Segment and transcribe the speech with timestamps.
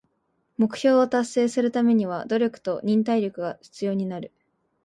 [0.57, 4.31] 目標を達成するためには努力と忍耐力が必要になる。